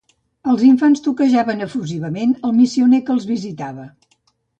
[0.51, 3.87] Els infants toquejaven efusivament el missioner que els visitava.